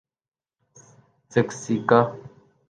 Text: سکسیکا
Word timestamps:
سکسیکا 1.31 1.99